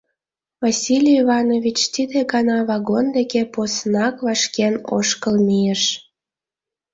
[0.63, 5.83] Василий Иванович тиде гана вагон деке поснак вашкен ошкыл мийыш.